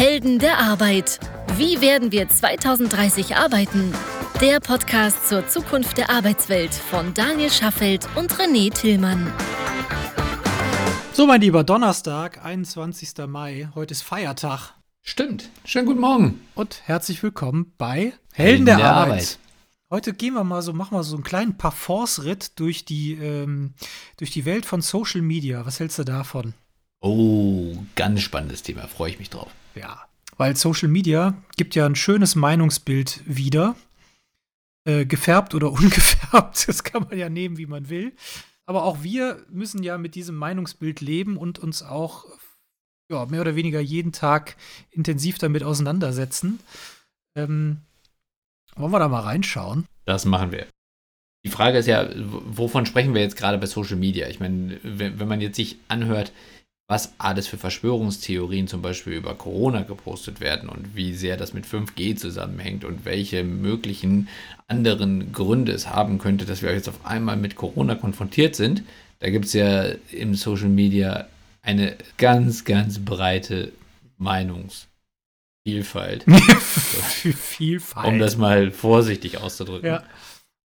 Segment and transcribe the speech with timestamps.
[0.00, 1.20] Helden der Arbeit.
[1.58, 3.92] Wie werden wir 2030 arbeiten?
[4.40, 9.30] Der Podcast zur Zukunft der Arbeitswelt von Daniel Schaffelt und René Tillmann.
[11.12, 13.12] So, mein Lieber, Donnerstag, 21.
[13.26, 13.68] Mai.
[13.74, 14.72] Heute ist Feiertag.
[15.02, 15.50] Stimmt.
[15.66, 16.40] Schönen guten Morgen.
[16.54, 19.10] Und herzlich willkommen bei Helden, der, der, Arbeit.
[19.10, 19.38] Arbeit.
[19.90, 23.74] Heute gehen wir mal so, machen wir so einen kleinen Parforce-Ritt durch die, ähm,
[24.16, 25.66] durch die Welt von Social Media.
[25.66, 26.54] Was hältst du davon?
[27.02, 28.88] Oh, ganz spannendes Thema.
[28.88, 29.50] Freue ich mich drauf.
[29.74, 30.06] Ja,
[30.36, 33.76] weil Social Media gibt ja ein schönes Meinungsbild wieder.
[34.86, 38.14] Äh, gefärbt oder ungefärbt, das kann man ja nehmen, wie man will.
[38.64, 42.24] Aber auch wir müssen ja mit diesem Meinungsbild leben und uns auch
[43.10, 44.56] ja, mehr oder weniger jeden Tag
[44.90, 46.60] intensiv damit auseinandersetzen.
[47.34, 47.82] Ähm,
[48.76, 49.86] wollen wir da mal reinschauen?
[50.06, 50.66] Das machen wir.
[51.44, 54.28] Die Frage ist ja, wovon sprechen wir jetzt gerade bei Social Media?
[54.28, 56.32] Ich meine, wenn man jetzt sich anhört,
[56.90, 61.64] was alles für Verschwörungstheorien zum Beispiel über Corona gepostet werden und wie sehr das mit
[61.64, 64.26] 5G zusammenhängt und welche möglichen
[64.66, 68.82] anderen Gründe es haben könnte, dass wir jetzt auf einmal mit Corona konfrontiert sind.
[69.20, 71.28] Da gibt es ja im Social Media
[71.62, 73.70] eine ganz, ganz breite
[74.18, 76.24] Meinungsvielfalt.
[76.26, 78.08] Vielfalt.
[78.08, 79.86] Um das mal vorsichtig auszudrücken.
[79.86, 80.02] Ja.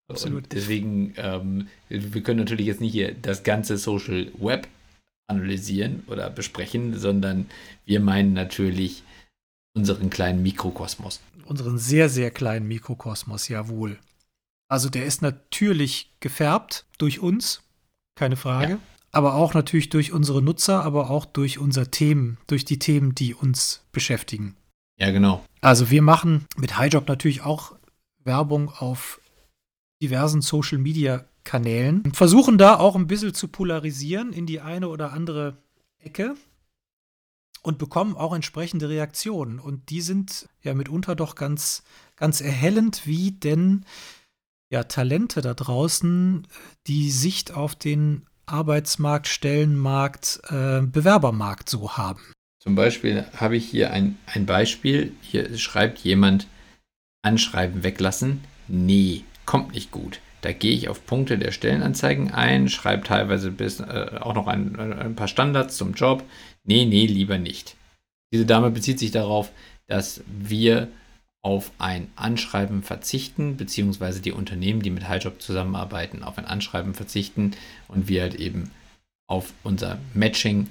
[0.08, 0.46] Absolut.
[0.46, 4.68] Und deswegen, ähm, wir können natürlich jetzt nicht hier das ganze Social Web
[5.28, 7.48] analysieren oder besprechen, sondern
[7.86, 9.04] wir meinen natürlich
[9.76, 11.22] unseren kleinen Mikrokosmos.
[11.46, 14.00] Unseren sehr, sehr kleinen Mikrokosmos, jawohl.
[14.68, 17.62] Also der ist natürlich gefärbt durch uns,
[18.16, 18.74] keine Frage.
[18.74, 18.80] Ja.
[19.12, 23.34] Aber auch natürlich durch unsere Nutzer, aber auch durch unser Themen, durch die Themen, die
[23.34, 24.58] uns beschäftigen.
[25.00, 25.46] Ja, genau.
[25.62, 27.76] Also wir machen mit HighJob natürlich auch
[28.24, 29.22] Werbung auf
[30.02, 32.04] diversen Social Media Kanälen.
[32.14, 35.58] Versuchen da auch ein bisschen zu polarisieren in die eine oder andere
[36.00, 36.36] Ecke
[37.62, 39.60] und bekommen auch entsprechende Reaktionen.
[39.60, 41.84] Und die sind ja mitunter doch ganz,
[42.18, 43.86] ganz erhellend, wie denn
[44.70, 46.48] ja Talente da draußen
[46.88, 52.22] die Sicht auf den Arbeitsmarkt, Stellenmarkt, äh, Bewerbermarkt so haben.
[52.60, 55.14] Zum Beispiel habe ich hier ein, ein Beispiel.
[55.22, 56.48] Hier schreibt jemand,
[57.24, 58.44] Anschreiben weglassen.
[58.68, 60.20] Nee, kommt nicht gut.
[60.46, 64.80] Da gehe ich auf Punkte der Stellenanzeigen ein, schreibe teilweise bis, äh, auch noch ein,
[64.80, 66.24] ein paar Standards zum Job.
[66.64, 67.76] Nee, nee, lieber nicht.
[68.32, 69.52] Diese Dame bezieht sich darauf,
[69.88, 70.88] dass wir
[71.42, 77.54] auf ein Anschreiben verzichten, beziehungsweise die Unternehmen, die mit HighJob zusammenarbeiten, auf ein Anschreiben verzichten
[77.88, 78.70] und wir halt eben
[79.28, 80.70] auf unser Matching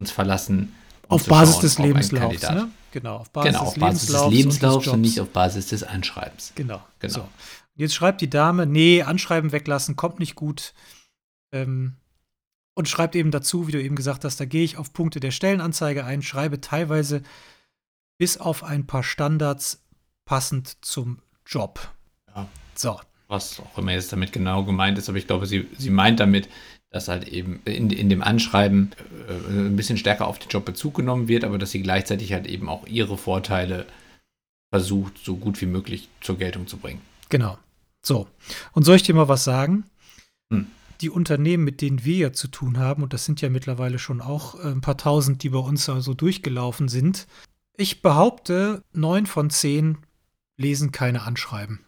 [0.00, 0.74] uns verlassen.
[1.06, 2.68] Um auf Basis schauen, des Lebenslaufs, ne?
[2.90, 6.52] Genau, auf Basis, genau, auf Basis des Lebenslaufs und, und, nicht auf Basis des Anschreibens.
[6.56, 7.14] Genau, genau.
[7.14, 7.28] So.
[7.76, 10.74] Jetzt schreibt die Dame, nee, Anschreiben weglassen, kommt nicht gut.
[11.52, 11.96] Ähm,
[12.74, 15.30] und schreibt eben dazu, wie du eben gesagt hast, da gehe ich auf Punkte der
[15.30, 17.22] Stellenanzeige ein, schreibe teilweise
[18.18, 19.82] bis auf ein paar Standards
[20.24, 21.90] passend zum Job.
[22.34, 22.48] Ja.
[22.74, 23.00] So.
[23.28, 26.48] Was auch immer jetzt damit genau gemeint ist, aber ich glaube, sie, sie meint damit,
[26.90, 28.92] dass halt eben in, in dem Anschreiben
[29.28, 32.46] äh, ein bisschen stärker auf den Job Bezug genommen wird, aber dass sie gleichzeitig halt
[32.46, 33.86] eben auch ihre Vorteile
[34.70, 37.00] versucht, so gut wie möglich zur Geltung zu bringen.
[37.28, 37.58] Genau.
[38.06, 38.28] So,
[38.70, 39.84] und soll ich dir mal was sagen?
[40.50, 40.68] Hm.
[41.00, 44.20] Die Unternehmen, mit denen wir ja zu tun haben, und das sind ja mittlerweile schon
[44.20, 47.26] auch äh, ein paar tausend, die bei uns also durchgelaufen sind,
[47.76, 49.98] ich behaupte, neun von zehn
[50.56, 51.80] lesen keine Anschreiben.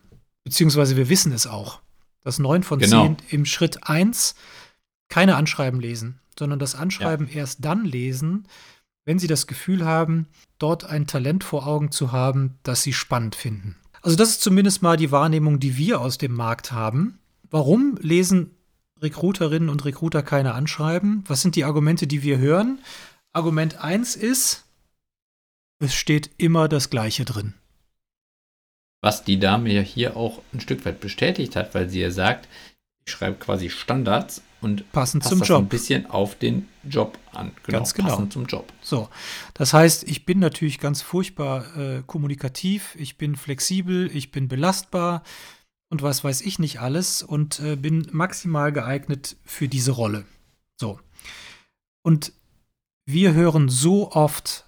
[0.43, 1.81] Beziehungsweise wir wissen es auch,
[2.23, 3.05] dass neun von genau.
[3.05, 4.35] zehn im Schritt eins
[5.09, 7.37] keine Anschreiben lesen, sondern das Anschreiben ja.
[7.37, 8.49] erst dann lesen,
[9.05, 10.27] wenn sie das Gefühl haben,
[10.59, 13.77] dort ein Talent vor Augen zu haben, das sie spannend finden.
[14.09, 17.19] Also das ist zumindest mal die Wahrnehmung, die wir aus dem Markt haben.
[17.51, 18.53] Warum lesen
[19.03, 21.25] Recruiterinnen und Recruiter keine Anschreiben?
[21.27, 22.79] Was sind die Argumente, die wir hören?
[23.35, 24.65] Argument 1 ist,
[25.79, 27.53] es steht immer das Gleiche drin.
[29.03, 32.49] Was die Dame ja hier auch ein Stück weit bestätigt hat, weil sie ja sagt,
[33.05, 35.63] ich schreibe quasi Standards und passend zum Job.
[35.63, 37.53] ein bisschen auf den Job an.
[37.65, 38.09] Genau, Ganz genau.
[38.09, 38.73] Passend zum Job.
[38.81, 39.09] So,
[39.55, 45.23] das heißt, ich bin natürlich ganz furchtbar äh, kommunikativ, ich bin flexibel, ich bin belastbar
[45.91, 50.25] und was weiß ich nicht alles und äh, bin maximal geeignet für diese Rolle.
[50.77, 50.99] So.
[52.03, 52.33] Und
[53.07, 54.67] wir hören so oft,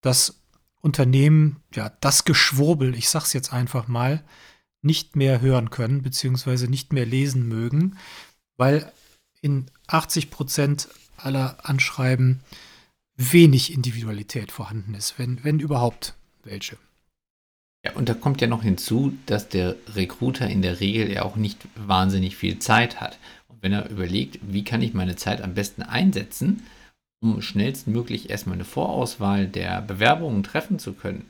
[0.00, 0.42] dass
[0.80, 4.24] Unternehmen, ja, das Geschwurbel, ich sag's jetzt einfach mal,
[4.82, 7.98] nicht mehr hören können, beziehungsweise nicht mehr lesen mögen,
[8.56, 8.92] weil
[9.40, 12.40] in 80 Prozent aller Anschreiben
[13.16, 16.14] wenig Individualität vorhanden ist, wenn, wenn überhaupt
[16.44, 16.76] welche.
[17.84, 21.36] Ja, und da kommt ja noch hinzu, dass der Recruiter in der Regel ja auch
[21.36, 23.18] nicht wahnsinnig viel Zeit hat.
[23.48, 26.64] Und wenn er überlegt, wie kann ich meine Zeit am besten einsetzen,
[27.20, 31.28] um schnellstmöglich erstmal eine Vorauswahl der Bewerbungen treffen zu können,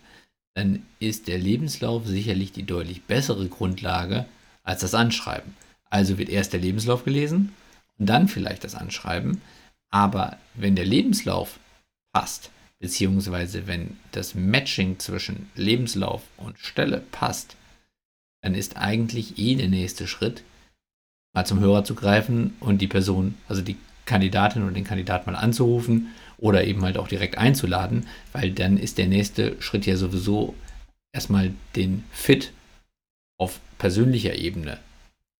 [0.54, 4.26] dann ist der Lebenslauf sicherlich die deutlich bessere Grundlage
[4.64, 5.54] als das Anschreiben.
[5.88, 7.52] Also wird erst der Lebenslauf gelesen
[7.98, 9.40] dann vielleicht das Anschreiben.
[9.90, 11.58] Aber wenn der Lebenslauf
[12.12, 17.56] passt, beziehungsweise wenn das Matching zwischen Lebenslauf und Stelle passt,
[18.42, 20.44] dann ist eigentlich eh der nächste Schritt,
[21.34, 25.36] mal zum Hörer zu greifen und die Person, also die Kandidatin oder den Kandidaten mal
[25.36, 26.08] anzurufen
[26.38, 30.54] oder eben halt auch direkt einzuladen, weil dann ist der nächste Schritt ja sowieso
[31.12, 32.52] erstmal den Fit
[33.38, 34.78] auf persönlicher Ebene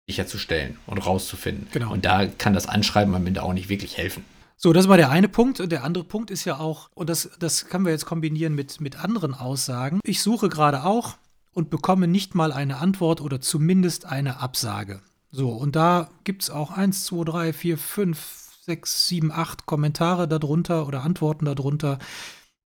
[0.09, 1.69] sicherzustellen und rauszufinden.
[1.73, 1.93] Genau.
[1.93, 4.25] Und da kann das Anschreiben am Ende auch nicht wirklich helfen.
[4.57, 5.61] So, das war der eine Punkt.
[5.61, 8.81] Und der andere Punkt ist ja auch, und das, das können wir jetzt kombinieren mit,
[8.81, 10.01] mit anderen Aussagen.
[10.03, 11.17] Ich suche gerade auch
[11.53, 15.03] und bekomme nicht mal eine Antwort oder zumindest eine Absage.
[15.31, 20.27] So, und da gibt es auch 1, 2, 3, 4, 5, 6, 7, 8 Kommentare
[20.27, 21.99] darunter oder Antworten darunter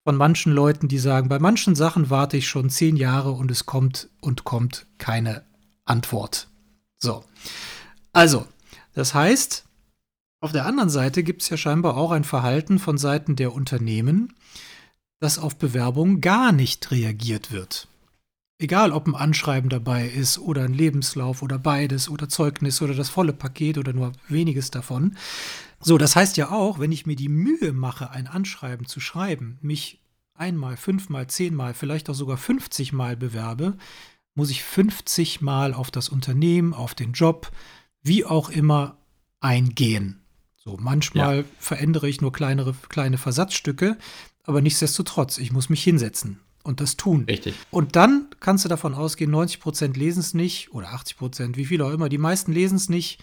[0.04, 3.66] von manchen Leuten, die sagen, bei manchen Sachen warte ich schon zehn Jahre und es
[3.66, 5.44] kommt und kommt keine
[5.84, 6.48] Antwort.
[7.02, 7.24] So.
[8.12, 8.46] Also,
[8.94, 9.64] das heißt,
[10.40, 14.34] auf der anderen Seite gibt es ja scheinbar auch ein Verhalten von Seiten der Unternehmen,
[15.20, 17.88] dass auf Bewerbungen gar nicht reagiert wird.
[18.60, 23.08] Egal, ob ein Anschreiben dabei ist oder ein Lebenslauf oder beides oder Zeugnis oder das
[23.08, 25.16] volle Paket oder nur weniges davon.
[25.80, 29.58] So, das heißt ja auch, wenn ich mir die Mühe mache, ein Anschreiben zu schreiben,
[29.60, 30.00] mich
[30.34, 33.76] einmal, fünfmal, zehnmal, vielleicht auch sogar 50 Mal bewerbe,
[34.34, 37.50] muss ich 50 Mal auf das Unternehmen, auf den Job,
[38.02, 38.96] wie auch immer
[39.40, 40.22] eingehen.
[40.56, 41.44] So, manchmal ja.
[41.58, 43.98] verändere ich nur kleinere, kleine Versatzstücke,
[44.44, 47.24] aber nichtsdestotrotz, ich muss mich hinsetzen und das tun.
[47.24, 47.54] Richtig.
[47.70, 51.64] Und dann kannst du davon ausgehen, 90 Prozent lesen es nicht oder 80 Prozent, wie
[51.64, 52.08] viele auch immer.
[52.08, 53.20] Die meisten lesen es nicht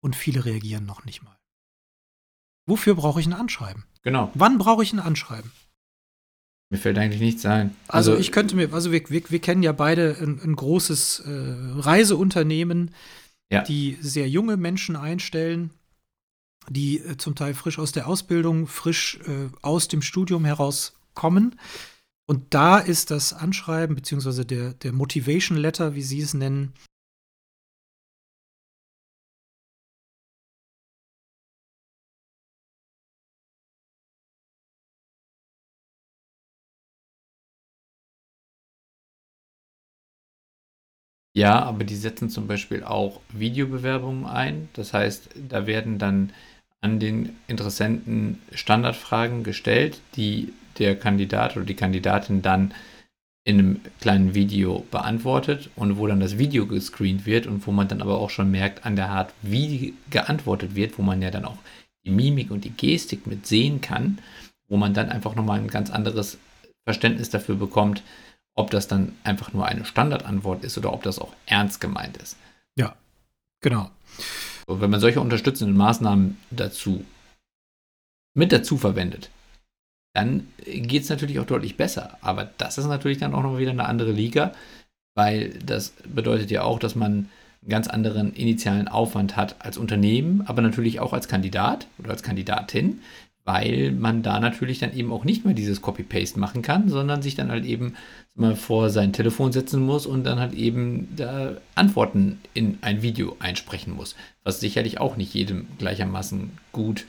[0.00, 1.36] und viele reagieren noch nicht mal.
[2.66, 3.84] Wofür brauche ich ein Anschreiben?
[4.02, 4.30] Genau.
[4.34, 5.52] Wann brauche ich ein Anschreiben?
[6.72, 7.76] Mir fällt eigentlich nichts ein.
[7.86, 11.20] Also, also ich könnte mir, also wir, wir, wir kennen ja beide ein, ein großes
[11.20, 12.90] äh, Reiseunternehmen,
[13.52, 13.62] ja.
[13.62, 15.70] die sehr junge Menschen einstellen
[16.68, 21.58] die äh, zum Teil frisch aus der Ausbildung, frisch äh, aus dem Studium heraus kommen.
[22.26, 26.72] Und da ist das Anschreiben, beziehungsweise der, der Motivation Letter, wie Sie es nennen,
[41.34, 44.68] Ja, aber die setzen zum Beispiel auch Videobewerbungen ein.
[44.74, 46.32] Das heißt, da werden dann
[46.82, 52.74] an den Interessenten Standardfragen gestellt, die der Kandidat oder die Kandidatin dann
[53.44, 57.88] in einem kleinen Video beantwortet und wo dann das Video gescreent wird und wo man
[57.88, 61.44] dann aber auch schon merkt an der Art, wie geantwortet wird, wo man ja dann
[61.44, 61.58] auch
[62.04, 64.18] die Mimik und die Gestik mit sehen kann,
[64.68, 66.38] wo man dann einfach nochmal ein ganz anderes
[66.84, 68.02] Verständnis dafür bekommt,
[68.54, 72.36] ob das dann einfach nur eine Standardantwort ist oder ob das auch ernst gemeint ist.
[72.76, 72.94] Ja,
[73.60, 73.90] genau.
[74.66, 77.04] Und wenn man solche unterstützenden Maßnahmen dazu
[78.34, 79.30] mit dazu verwendet,
[80.14, 82.18] dann geht es natürlich auch deutlich besser.
[82.20, 84.52] Aber das ist natürlich dann auch noch wieder eine andere Liga,
[85.14, 87.30] weil das bedeutet ja auch, dass man
[87.62, 92.22] einen ganz anderen initialen Aufwand hat als Unternehmen, aber natürlich auch als Kandidat oder als
[92.22, 93.00] Kandidatin,
[93.44, 97.34] weil man da natürlich dann eben auch nicht mehr dieses Copy-Paste machen kann, sondern sich
[97.34, 97.94] dann halt eben
[98.34, 103.36] mal vor sein Telefon setzen muss und dann halt eben da Antworten in ein Video
[103.40, 107.06] einsprechen muss, was sicherlich auch nicht jedem gleichermaßen gut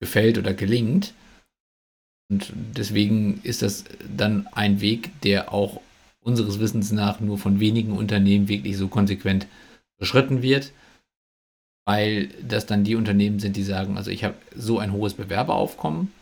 [0.00, 1.14] gefällt oder gelingt.
[2.28, 3.84] Und deswegen ist das
[4.14, 5.80] dann ein Weg, der auch
[6.20, 9.46] unseres Wissens nach nur von wenigen Unternehmen wirklich so konsequent
[9.98, 10.72] beschritten wird
[11.86, 16.12] weil das dann die Unternehmen sind, die sagen, also ich habe so ein hohes Bewerberaufkommen,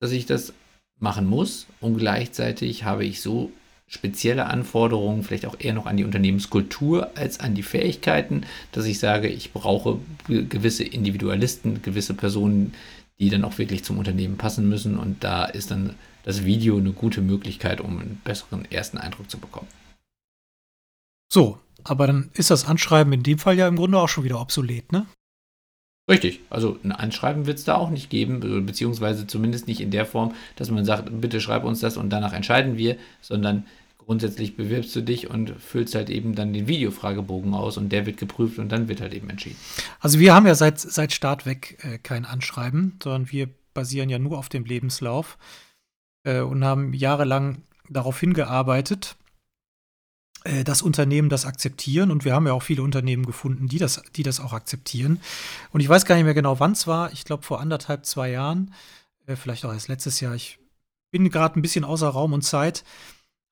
[0.00, 0.54] dass ich das
[0.98, 3.50] machen muss und gleichzeitig habe ich so
[3.88, 8.98] spezielle Anforderungen, vielleicht auch eher noch an die Unternehmenskultur als an die Fähigkeiten, dass ich
[9.00, 12.72] sage, ich brauche gewisse Individualisten, gewisse Personen,
[13.18, 16.92] die dann auch wirklich zum Unternehmen passen müssen und da ist dann das Video eine
[16.92, 19.68] gute Möglichkeit, um einen besseren ersten Eindruck zu bekommen.
[21.30, 24.40] So, aber dann ist das Anschreiben in dem Fall ja im Grunde auch schon wieder
[24.40, 25.06] obsolet, ne?
[26.10, 30.04] Richtig, also ein Anschreiben wird es da auch nicht geben, beziehungsweise zumindest nicht in der
[30.04, 33.64] Form, dass man sagt, bitte schreib uns das und danach entscheiden wir, sondern
[33.98, 38.16] grundsätzlich bewirbst du dich und füllst halt eben dann den Videofragebogen aus und der wird
[38.16, 39.56] geprüft und dann wird halt eben entschieden.
[40.00, 44.18] Also wir haben ja seit, seit Start weg äh, kein Anschreiben, sondern wir basieren ja
[44.18, 45.38] nur auf dem Lebenslauf
[46.24, 49.16] äh, und haben jahrelang darauf hingearbeitet,
[50.44, 52.10] äh, dass Unternehmen das akzeptieren.
[52.10, 55.20] Und wir haben ja auch viele Unternehmen gefunden, die das, die das auch akzeptieren.
[55.70, 57.12] Und ich weiß gar nicht mehr genau, wann es war.
[57.12, 58.72] Ich glaube, vor anderthalb, zwei Jahren
[59.26, 60.58] äh, vielleicht auch erst letztes Jahr, ich
[61.10, 62.84] bin gerade ein bisschen außer Raum und Zeit,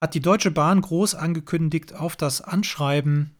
[0.00, 3.34] hat die Deutsche Bahn groß angekündigt, auf das Anschreiben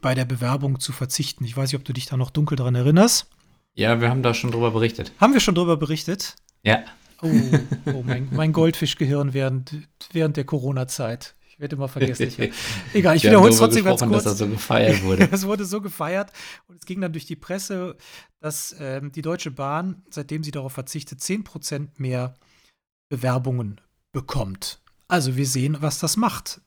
[0.00, 1.44] bei der Bewerbung zu verzichten.
[1.44, 3.28] Ich weiß nicht, ob du dich da noch dunkel daran erinnerst.
[3.74, 5.12] Ja, wir haben da schon drüber berichtet.
[5.20, 6.36] Haben wir schon drüber berichtet?
[6.62, 6.84] Ja.
[7.22, 7.28] Oh,
[7.92, 9.74] oh mein, mein Goldfischgehirn während,
[10.12, 11.34] während der Corona-Zeit.
[11.56, 12.48] Ich werde immer vergesslicher.
[12.92, 14.12] Egal, ich wiederhole es trotzdem ganz kurz.
[14.12, 15.26] dass das so gefeiert wurde.
[15.32, 16.30] es wurde so gefeiert
[16.68, 17.96] und es ging dann durch die Presse,
[18.40, 22.34] dass ähm, die Deutsche Bahn, seitdem sie darauf verzichtet, 10% mehr
[23.08, 23.80] Bewerbungen
[24.12, 24.82] bekommt.
[25.08, 26.60] Also wir sehen, was das macht.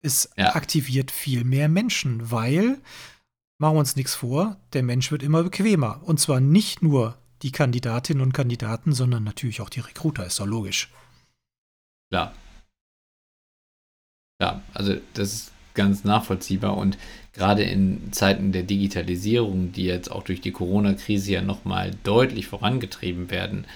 [0.00, 0.54] Es ja.
[0.54, 2.80] aktiviert viel mehr Menschen, weil,
[3.58, 6.00] machen wir uns nichts vor, der Mensch wird immer bequemer.
[6.02, 10.46] Und zwar nicht nur die Kandidatinnen und Kandidaten, sondern natürlich auch die Recruiter, ist doch
[10.46, 10.90] logisch.
[12.08, 12.28] Klar.
[12.28, 12.49] Ja,
[14.74, 16.98] also das ist ganz nachvollziehbar und
[17.32, 23.30] gerade in Zeiten der Digitalisierung, die jetzt auch durch die Corona-Krise ja nochmal deutlich vorangetrieben
[23.30, 23.66] werden,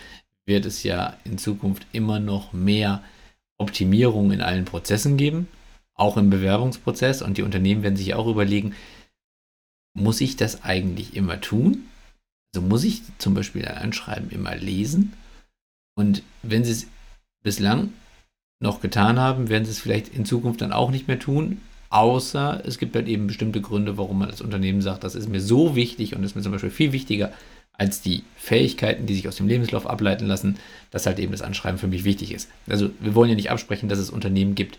[0.47, 3.02] wird es ja in Zukunft immer noch mehr
[3.59, 5.49] Optimierung in allen Prozessen geben,
[5.94, 7.23] auch im Bewerbungsprozess.
[7.23, 8.75] Und die Unternehmen werden sich auch überlegen,
[9.94, 11.87] muss ich das eigentlich immer tun?
[12.54, 15.12] Also muss ich zum Beispiel ein Anschreiben immer lesen?
[15.94, 16.87] Und wenn sie es
[17.42, 17.92] bislang
[18.61, 21.61] noch getan haben, werden sie es vielleicht in Zukunft dann auch nicht mehr tun.
[21.90, 25.40] Außer es gibt halt eben bestimmte Gründe, warum man als Unternehmen sagt, das ist mir
[25.40, 27.32] so wichtig und ist mir zum Beispiel viel wichtiger
[27.73, 30.58] als die Fähigkeiten, die sich aus dem Lebenslauf ableiten lassen,
[30.90, 32.49] dass halt eben das Anschreiben für mich wichtig ist.
[32.68, 34.78] Also wir wollen ja nicht absprechen, dass es Unternehmen gibt,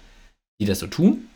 [0.60, 1.28] die das so tun.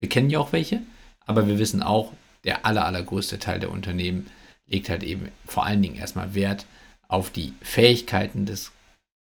[0.00, 0.80] Wir kennen ja auch welche,
[1.26, 2.12] aber wir wissen auch,
[2.44, 4.26] der aller, allergrößte Teil der Unternehmen
[4.66, 6.66] legt halt eben vor allen Dingen erstmal Wert
[7.08, 8.72] auf die Fähigkeiten des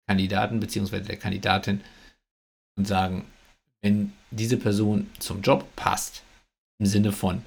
[0.07, 1.01] Kandidaten bzw.
[1.01, 1.81] der Kandidatin
[2.81, 3.25] und sagen,
[3.83, 6.23] wenn diese Person zum Job passt,
[6.79, 7.43] im Sinne von,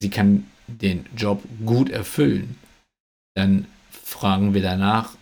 [0.00, 2.56] sie kann den Job gut erfüllen,
[3.34, 5.16] dann fragen wir danach,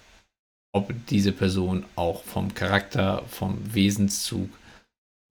[0.74, 4.50] ob diese Person auch vom Charakter, vom Wesenszug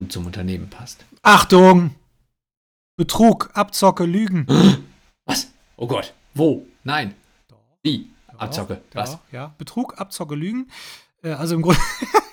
[0.08, 1.04] zum Unternehmen passt.
[1.22, 1.94] Achtung!
[2.96, 4.44] Betrug, Abzocke, Lügen.
[5.24, 5.52] Was?
[5.76, 6.14] Oh Gott.
[6.34, 6.66] Wo?
[6.82, 7.14] Nein.
[7.84, 8.10] Wie?
[8.36, 8.80] Abzocke.
[8.92, 9.18] Was?
[9.30, 10.68] Ja, Betrug, Abzocke, Lügen.
[11.22, 11.80] Äh, also im Grunde,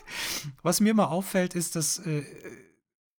[0.62, 2.24] was mir mal auffällt, ist, dass äh,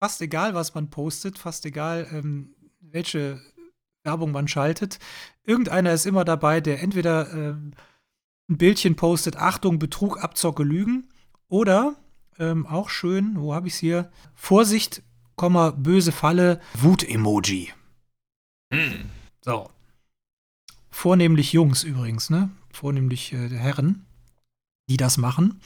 [0.00, 3.40] fast egal, was man postet, fast egal, ähm, welche
[4.04, 4.99] Werbung man schaltet.
[5.45, 7.73] Irgendeiner ist immer dabei, der entweder ähm,
[8.49, 11.09] ein Bildchen postet, Achtung, Betrug, Abzocke, Lügen.
[11.49, 11.97] Oder
[12.38, 14.11] ähm, auch schön, wo habe ich es hier?
[14.35, 15.02] Vorsicht,
[15.37, 17.73] Komma, böse Falle, Wut-Emoji.
[18.73, 19.11] Hm.
[19.42, 19.71] So.
[20.90, 22.50] Vornehmlich Jungs übrigens, ne?
[22.73, 24.06] Vornehmlich äh, Herren,
[24.88, 25.61] die das machen.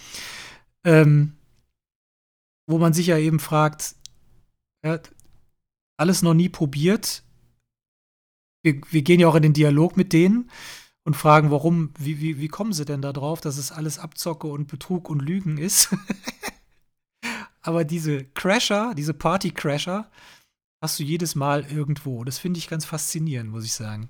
[0.85, 1.37] Ähm,
[2.67, 3.97] wo man sich ja eben fragt,
[4.85, 5.01] ja,
[5.97, 7.23] alles noch nie probiert,
[8.63, 10.51] wir, wir gehen ja auch in den Dialog mit denen
[11.05, 14.47] und fragen, warum, wie, wie, wie kommen sie denn da drauf, dass es alles Abzocke
[14.47, 15.95] und Betrug und Lügen ist?
[17.63, 20.11] Aber diese Crasher, diese Party-Crasher,
[20.83, 22.25] hast du jedes Mal irgendwo.
[22.25, 24.09] Das finde ich ganz faszinierend, muss ich sagen.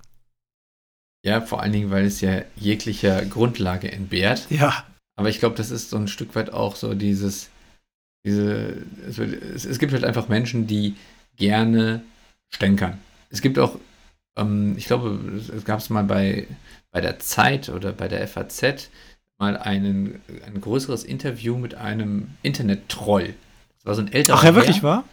[1.24, 4.50] Ja, vor allen Dingen, weil es ja jeglicher Grundlage entbehrt.
[4.50, 4.86] Ja.
[5.16, 7.50] Aber ich glaube, das ist so ein Stück weit auch so dieses,
[8.24, 8.76] diese,
[9.08, 10.96] es, es, es gibt halt einfach Menschen, die
[11.36, 12.02] gerne
[12.50, 12.98] stänkern.
[13.30, 13.78] Es gibt auch
[14.36, 15.18] ähm, ich glaube,
[15.54, 16.46] es gab es mal bei,
[16.90, 18.90] bei der Zeit oder bei der FAZ
[19.38, 23.34] mal einen, ein größeres Interview mit einem Internet-Troll.
[23.76, 25.04] Das war so ein älterer Ach, er wirklich war?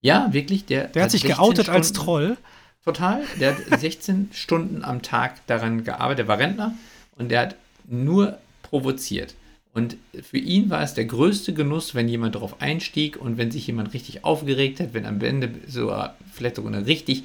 [0.00, 0.64] Ja, wirklich.
[0.64, 2.36] Der, der hat sich geoutet Stunden, als Troll.
[2.84, 3.22] Total.
[3.40, 6.20] Der hat 16 Stunden am Tag daran gearbeitet.
[6.20, 6.74] Der war Rentner
[7.16, 9.34] und der hat nur provoziert.
[9.74, 13.66] Und für ihn war es der größte Genuss, wenn jemand darauf einstieg und wenn sich
[13.66, 15.94] jemand richtig aufgeregt hat, wenn am Ende so
[16.30, 17.24] vielleicht sogar eine richtig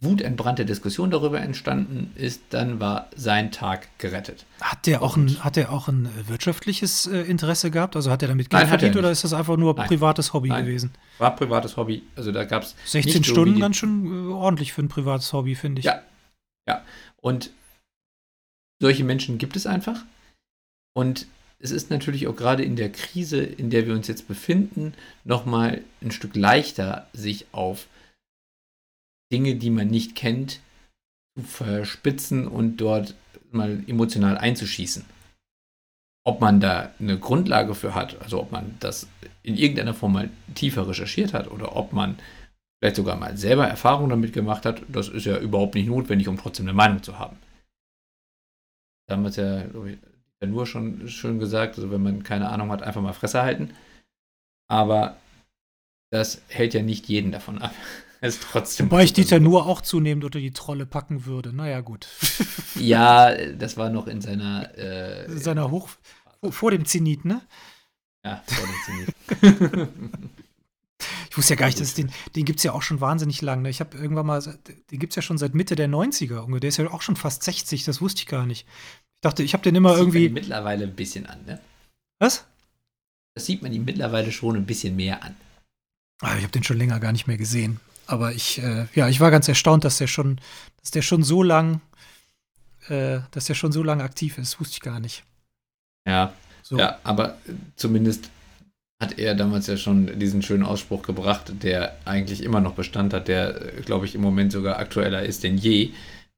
[0.00, 4.44] wutentbrannte Diskussion darüber entstanden ist, dann war sein Tag gerettet.
[4.60, 7.96] Hat der auch ein, hat der auch ein wirtschaftliches äh, Interesse gehabt?
[7.96, 9.86] Also hat er damit Geld Nein, verdient oder ist das einfach nur Nein.
[9.86, 10.66] privates Hobby Nein.
[10.66, 10.92] gewesen?
[11.18, 12.02] War privates Hobby.
[12.16, 15.54] Also da gab es 16 Stunden so ganz schön äh, ordentlich für ein privates Hobby,
[15.54, 15.86] finde ich.
[15.86, 16.02] Ja.
[16.68, 16.82] Ja.
[17.16, 17.50] Und
[18.80, 20.04] solche Menschen gibt es einfach.
[20.92, 21.26] Und
[21.58, 24.94] es ist natürlich auch gerade in der Krise, in der wir uns jetzt befinden,
[25.24, 27.86] nochmal ein Stück leichter, sich auf
[29.32, 30.60] Dinge, die man nicht kennt,
[31.36, 33.14] zu verspitzen und dort
[33.50, 35.04] mal emotional einzuschießen.
[36.26, 39.08] Ob man da eine Grundlage für hat, also ob man das
[39.42, 42.18] in irgendeiner Form mal tiefer recherchiert hat oder ob man
[42.80, 46.36] vielleicht sogar mal selber Erfahrungen damit gemacht hat, das ist ja überhaupt nicht notwendig, um
[46.36, 47.38] trotzdem eine Meinung zu haben.
[49.06, 49.64] Damals ja,
[50.44, 53.74] ja nur schon schön gesagt, also wenn man keine Ahnung hat, einfach mal Fresse halten.
[54.68, 55.16] Aber
[56.10, 57.74] das hält ja nicht jeden davon ab.
[58.20, 58.90] ist trotzdem.
[58.90, 61.52] Wobei ich Dieter nur auch zunehmend unter die Trolle packen würde.
[61.52, 62.08] Naja, gut.
[62.76, 64.76] ja, das war noch in seiner.
[64.76, 65.90] Äh, in seiner Hoch,
[66.50, 67.42] vor dem Zenit, ne?
[68.24, 69.88] Ja, vor dem Zenit.
[71.30, 73.62] ich wusste ja gar nicht, dass den, den gibt es ja auch schon wahnsinnig lang.
[73.62, 73.70] Ne?
[73.70, 76.58] Ich habe irgendwann mal, den gibt es ja schon seit Mitte der 90er.
[76.58, 78.66] Der ist ja auch schon fast 60, das wusste ich gar nicht.
[79.16, 80.18] Ich dachte, ich habe den immer das irgendwie.
[80.20, 81.60] Sieht man mittlerweile ein bisschen an, ne?
[82.18, 82.44] Was?
[83.34, 85.34] Das sieht man ihm mittlerweile schon ein bisschen mehr an.
[86.20, 87.80] Ah, ich habe den schon länger gar nicht mehr gesehen.
[88.06, 90.38] Aber ich, äh, ja, ich war ganz erstaunt, dass der schon,
[90.80, 91.80] dass der schon so lang,
[92.88, 94.60] äh, dass der schon so lange aktiv ist.
[94.60, 95.24] Wusste ich gar nicht.
[96.06, 96.32] Ja.
[96.62, 96.78] So.
[96.78, 97.36] Ja, aber
[97.76, 98.30] zumindest
[99.02, 103.28] hat er damals ja schon diesen schönen Ausspruch gebracht, der eigentlich immer noch Bestand hat,
[103.28, 103.52] der,
[103.84, 105.92] glaube ich, im Moment sogar aktueller ist denn je.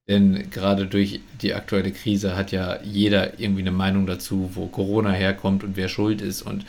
[0.09, 5.11] Denn gerade durch die aktuelle Krise hat ja jeder irgendwie eine Meinung dazu, wo Corona
[5.11, 6.43] herkommt und wer schuld ist.
[6.43, 6.65] Und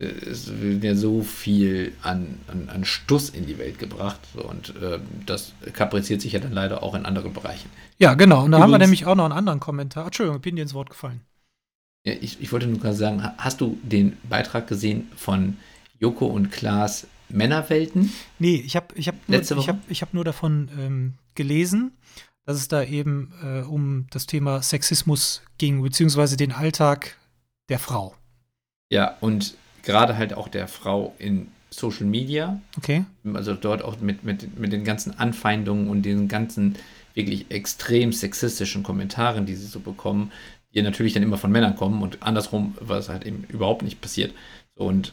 [0.00, 4.20] äh, es wird ja so viel an, an, an Stuss in die Welt gebracht.
[4.34, 7.70] Und äh, das kapriziert sich ja dann leider auch in anderen Bereichen.
[7.98, 8.44] Ja, genau.
[8.44, 10.06] Und da Übrigens, haben wir nämlich auch noch einen anderen Kommentar.
[10.06, 11.20] Entschuldigung, ich bin dir ins Wort gefallen.
[12.04, 15.58] Ja, ich, ich wollte nur gerade sagen, hast du den Beitrag gesehen von
[16.00, 18.10] Joko und Klaas Männerwelten?
[18.38, 21.92] Nee, ich habe ich hab nur, ich hab, ich hab nur davon ähm, gelesen,
[22.44, 27.16] dass es da eben äh, um das Thema Sexismus ging, beziehungsweise den Alltag
[27.68, 28.14] der Frau.
[28.90, 32.60] Ja, und gerade halt auch der Frau in Social Media.
[32.76, 33.04] Okay.
[33.32, 36.76] Also dort auch mit, mit, mit den ganzen Anfeindungen und den ganzen
[37.14, 40.32] wirklich extrem sexistischen Kommentaren, die sie so bekommen,
[40.74, 44.00] die natürlich dann immer von Männern kommen und andersrum war es halt eben überhaupt nicht
[44.00, 44.32] passiert.
[44.74, 45.12] Und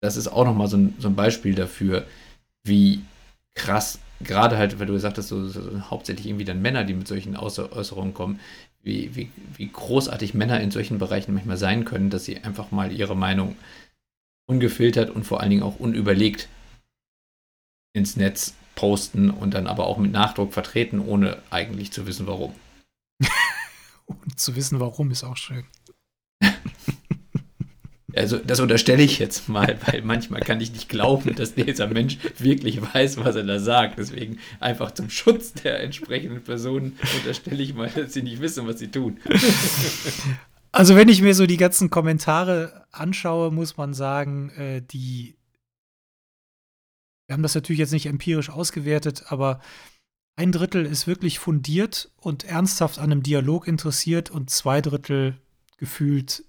[0.00, 2.06] das ist auch nochmal so ein, so ein Beispiel dafür,
[2.62, 3.00] wie
[3.54, 7.08] krass, gerade halt, weil du gesagt hast, so, so, hauptsächlich irgendwie dann Männer, die mit
[7.08, 8.40] solchen Äußerungen kommen,
[8.82, 12.92] wie, wie, wie großartig Männer in solchen Bereichen manchmal sein können, dass sie einfach mal
[12.92, 13.56] ihre Meinung
[14.46, 16.48] ungefiltert und vor allen Dingen auch unüberlegt
[17.94, 22.54] ins Netz posten und dann aber auch mit Nachdruck vertreten, ohne eigentlich zu wissen, warum.
[24.06, 25.64] Und zu wissen, warum, ist auch schön.
[28.16, 32.18] Also, das unterstelle ich jetzt mal, weil manchmal kann ich nicht glauben, dass dieser Mensch
[32.38, 33.98] wirklich weiß, was er da sagt.
[33.98, 38.78] Deswegen einfach zum Schutz der entsprechenden Personen unterstelle ich mal, dass sie nicht wissen, was
[38.78, 39.18] sie tun.
[40.76, 45.36] Also, wenn ich mir so die ganzen Kommentare anschaue, muss man sagen, äh, die.
[47.28, 49.60] Wir haben das natürlich jetzt nicht empirisch ausgewertet, aber
[50.36, 55.38] ein Drittel ist wirklich fundiert und ernsthaft an einem Dialog interessiert und zwei Drittel
[55.76, 56.44] gefühlt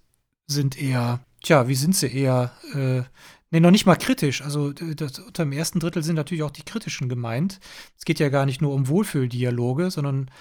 [0.47, 3.03] sind eher, tja, wie sind sie eher, äh,
[3.51, 4.41] nee, noch nicht mal kritisch.
[4.41, 7.59] Also das, unter dem ersten Drittel sind natürlich auch die kritischen gemeint.
[7.97, 10.31] Es geht ja gar nicht nur um Wohlfühldialoge, sondern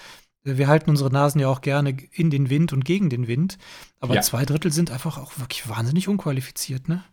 [0.44, 3.58] äh, wir halten unsere Nasen ja auch gerne in den Wind und gegen den Wind.
[4.00, 4.22] Aber ja.
[4.22, 7.04] zwei Drittel sind einfach auch wirklich wahnsinnig unqualifiziert, ne?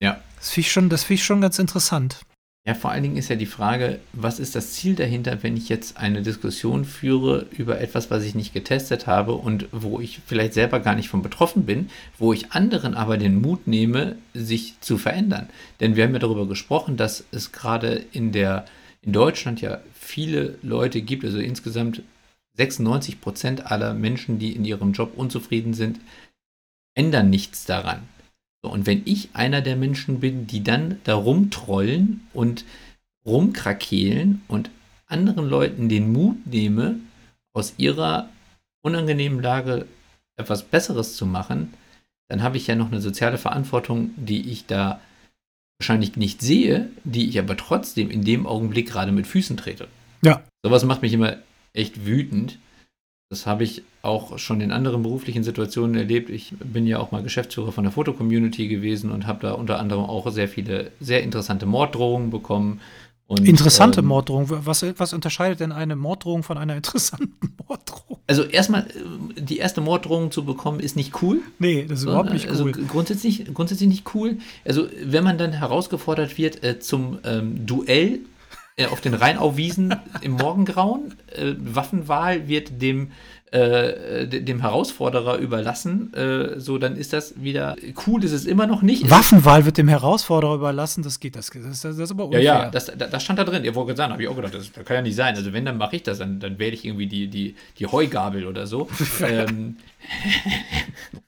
[0.00, 0.22] Ja.
[0.36, 2.20] Das finde ich, schon, find ich schon ganz interessant.
[2.66, 5.70] Ja, vor allen Dingen ist ja die Frage, was ist das Ziel dahinter, wenn ich
[5.70, 10.52] jetzt eine Diskussion führe über etwas, was ich nicht getestet habe und wo ich vielleicht
[10.52, 14.98] selber gar nicht von betroffen bin, wo ich anderen aber den Mut nehme, sich zu
[14.98, 15.48] verändern.
[15.80, 18.66] Denn wir haben ja darüber gesprochen, dass es gerade in der
[19.00, 22.02] in Deutschland ja viele Leute gibt, also insgesamt
[22.58, 26.00] 96 Prozent aller Menschen, die in ihrem Job unzufrieden sind,
[26.94, 28.02] ändern nichts daran.
[28.62, 32.64] Und wenn ich einer der Menschen bin, die dann da rumtrollen und
[33.24, 34.70] rumkrakehlen und
[35.06, 36.96] anderen Leuten den Mut nehme,
[37.54, 38.28] aus ihrer
[38.82, 39.86] unangenehmen Lage
[40.36, 41.74] etwas Besseres zu machen,
[42.28, 45.00] dann habe ich ja noch eine soziale Verantwortung, die ich da
[45.80, 49.88] wahrscheinlich nicht sehe, die ich aber trotzdem in dem Augenblick gerade mit Füßen trete.
[50.22, 50.42] Ja.
[50.64, 51.36] Sowas macht mich immer
[51.72, 52.58] echt wütend.
[53.30, 56.30] Das habe ich auch schon in anderen beruflichen Situationen erlebt.
[56.30, 60.04] Ich bin ja auch mal Geschäftsführer von der Fotocommunity gewesen und habe da unter anderem
[60.04, 62.80] auch sehr viele sehr interessante Morddrohungen bekommen.
[63.26, 64.46] Und, interessante ähm, Morddrohung.
[64.48, 68.18] Was, was unterscheidet denn eine Morddrohung von einer interessanten Morddrohung?
[68.26, 68.88] Also erstmal,
[69.36, 71.40] die erste Morddrohung zu bekommen, ist nicht cool.
[71.58, 72.72] Nee, das ist so, überhaupt nicht also cool.
[72.74, 74.38] Also grundsätzlich, grundsätzlich nicht cool.
[74.64, 78.20] Also wenn man dann herausgefordert wird äh, zum ähm, Duell
[78.78, 81.14] äh, auf den Rheinaufwiesen im Morgengrauen.
[81.34, 83.10] Äh, Waffenwahl wird dem,
[83.50, 86.14] äh, dem Herausforderer überlassen.
[86.14, 87.74] Äh, so, dann ist das wieder
[88.06, 89.10] cool, ist es immer noch nicht.
[89.10, 92.40] Waffenwahl wird dem Herausforderer überlassen, das geht, das, das, das ist aber unfair.
[92.40, 93.64] Ja, ja, das, das stand da drin.
[93.64, 95.34] Ihr wollt sagen, habe ich auch gedacht, das, das, kann ja nicht sein.
[95.34, 98.46] Also wenn, dann mache ich das, dann, dann wähle ich irgendwie die, die, die Heugabel
[98.46, 98.88] oder so.
[99.28, 99.76] ähm,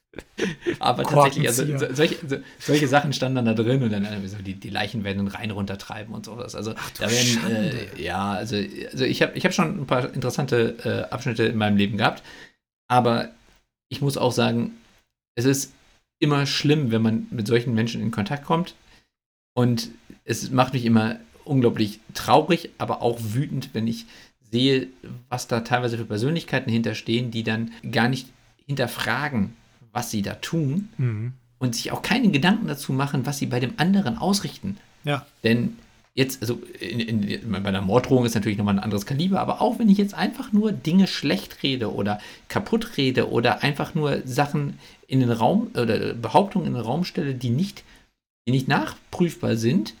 [0.79, 4.69] Aber tatsächlich, also solche, solche Sachen standen dann da drin und dann also die, die
[4.69, 6.55] Leichen werden den Rhein runtertreiben und sowas.
[6.55, 8.55] Also Ach, da werden, äh, ja, also,
[8.91, 12.23] also ich habe ich hab schon ein paar interessante äh, Abschnitte in meinem Leben gehabt,
[12.87, 13.29] aber
[13.89, 14.71] ich muss auch sagen,
[15.35, 15.73] es ist
[16.19, 18.75] immer schlimm, wenn man mit solchen Menschen in Kontakt kommt.
[19.53, 19.89] Und
[20.23, 24.05] es macht mich immer unglaublich traurig, aber auch wütend, wenn ich
[24.51, 24.87] sehe,
[25.29, 28.27] was da teilweise für Persönlichkeiten hinterstehen, die dann gar nicht
[28.65, 29.55] hinterfragen,
[29.91, 31.33] was sie da tun mhm.
[31.59, 34.77] und sich auch keine Gedanken dazu machen, was sie bei dem anderen ausrichten.
[35.03, 35.25] Ja.
[35.43, 35.77] Denn
[36.13, 39.79] jetzt, also in, in, bei einer Morddrohung ist natürlich nochmal ein anderes Kaliber, aber auch
[39.79, 44.79] wenn ich jetzt einfach nur Dinge schlecht rede oder kaputt rede oder einfach nur Sachen
[45.07, 47.83] in den Raum oder Behauptungen in den Raum stelle, die nicht,
[48.47, 49.93] die nicht nachprüfbar sind,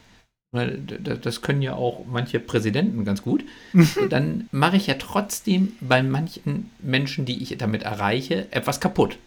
[0.53, 3.45] weil das können ja auch manche Präsidenten ganz gut,
[4.09, 9.17] dann mache ich ja trotzdem bei manchen Menschen, die ich damit erreiche, etwas kaputt.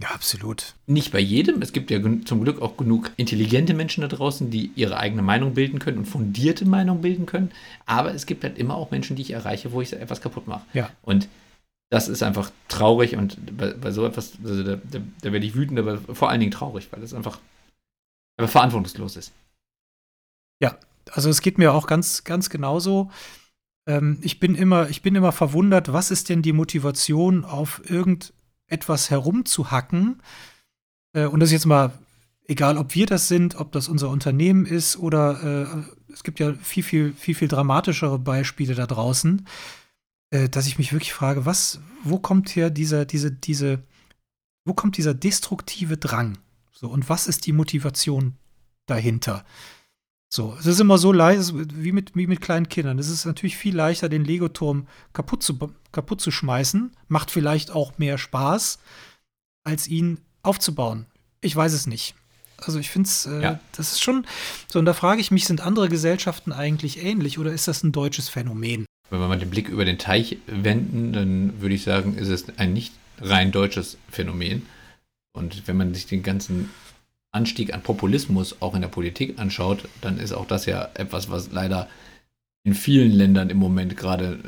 [0.00, 0.74] Ja, absolut.
[0.86, 1.60] Nicht bei jedem.
[1.60, 5.54] Es gibt ja zum Glück auch genug intelligente Menschen da draußen, die ihre eigene Meinung
[5.54, 7.50] bilden können und fundierte Meinung bilden können.
[7.84, 10.64] Aber es gibt halt immer auch Menschen, die ich erreiche, wo ich etwas kaputt mache.
[10.72, 10.90] Ja.
[11.02, 11.28] Und
[11.90, 15.54] das ist einfach traurig und bei, bei so etwas, also da, da, da, werde ich
[15.54, 17.40] wütend, aber vor allen Dingen traurig, weil es einfach,
[18.36, 19.32] einfach verantwortungslos ist.
[20.60, 20.76] Ja,
[21.10, 23.10] also es geht mir auch ganz, ganz genauso.
[23.88, 28.30] Ähm, ich bin immer, ich bin immer verwundert, was ist denn die Motivation auf irgendein
[28.68, 30.22] etwas herumzuhacken.
[31.12, 31.92] Äh, und das ist jetzt mal
[32.48, 36.54] egal, ob wir das sind, ob das unser Unternehmen ist oder äh, es gibt ja
[36.54, 39.46] viel, viel, viel, viel dramatischere Beispiele da draußen,
[40.30, 43.82] äh, dass ich mich wirklich frage, was, wo kommt hier dieser, diese, diese,
[44.64, 46.38] wo kommt dieser destruktive Drang?
[46.72, 48.34] So, und was ist die Motivation
[48.86, 49.44] dahinter?
[50.30, 52.98] So, es ist immer so leicht, wie mit, wie mit kleinen Kindern.
[52.98, 55.58] Es ist natürlich viel leichter, den Legoturm kaputt zu,
[55.90, 56.92] kaputt zu schmeißen.
[57.08, 58.78] Macht vielleicht auch mehr Spaß,
[59.64, 61.06] als ihn aufzubauen.
[61.40, 62.14] Ich weiß es nicht.
[62.58, 63.60] Also ich finde es, äh, ja.
[63.72, 64.26] das ist schon
[64.66, 64.78] so.
[64.78, 68.28] Und da frage ich mich, sind andere Gesellschaften eigentlich ähnlich oder ist das ein deutsches
[68.28, 68.84] Phänomen?
[69.10, 72.44] Wenn wir mal den Blick über den Teich wenden, dann würde ich sagen, ist es
[72.58, 74.66] ein nicht rein deutsches Phänomen.
[75.32, 76.68] Und wenn man sich den ganzen
[77.38, 81.52] Anstieg an Populismus auch in der Politik anschaut, dann ist auch das ja etwas, was
[81.52, 81.88] leider
[82.64, 84.38] in vielen Ländern im Moment gerade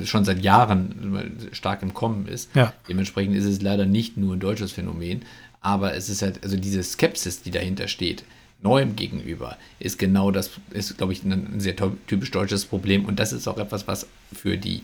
[0.00, 2.50] äh, schon seit Jahren stark im Kommen ist.
[2.54, 2.72] Ja.
[2.88, 5.22] Dementsprechend ist es leider nicht nur ein deutsches Phänomen,
[5.60, 8.24] aber es ist halt, also diese Skepsis, die dahinter steht,
[8.62, 13.04] Neuem gegenüber, ist genau das, ist, glaube ich, ein sehr typisch deutsches Problem.
[13.04, 14.82] Und das ist auch etwas, was für, die,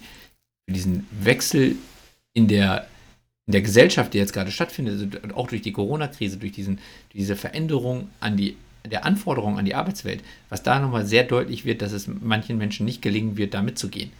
[0.68, 1.76] für diesen Wechsel
[2.34, 2.86] in der
[3.46, 6.78] in der Gesellschaft, die jetzt gerade stattfindet, also auch durch die Corona-Krise, durch diesen,
[7.12, 11.82] diese Veränderung an die, der Anforderungen an die Arbeitswelt, was da nochmal sehr deutlich wird,
[11.82, 14.12] dass es manchen Menschen nicht gelingen wird, da mitzugehen.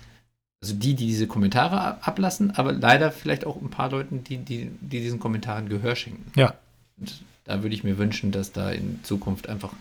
[0.61, 4.71] Also die, die diese Kommentare ablassen, aber leider vielleicht auch ein paar Leuten, die, die,
[4.81, 6.31] die diesen Kommentaren Gehör schenken.
[6.39, 6.55] Ja.
[6.99, 9.73] Und da würde ich mir wünschen, dass da in Zukunft einfach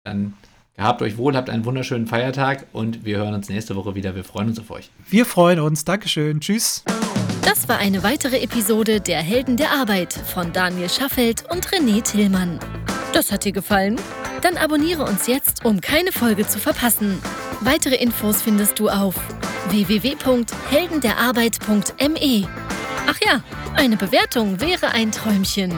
[0.03, 0.33] Dann
[0.79, 4.15] Habt euch wohl, habt einen wunderschönen Feiertag und wir hören uns nächste Woche wieder.
[4.15, 4.89] Wir freuen uns auf euch.
[5.09, 5.83] Wir freuen uns.
[5.83, 6.39] Dankeschön.
[6.39, 6.85] Tschüss.
[7.43, 12.59] Das war eine weitere Episode der Helden der Arbeit von Daniel Schaffelt und René Tillmann.
[13.11, 13.97] Das hat dir gefallen?
[14.41, 17.19] Dann abonniere uns jetzt, um keine Folge zu verpassen.
[17.59, 19.15] Weitere Infos findest du auf
[19.69, 22.47] www.heldenderarbeit.me.
[23.05, 23.43] Ach ja,
[23.75, 25.73] eine Bewertung wäre ein Träumchen.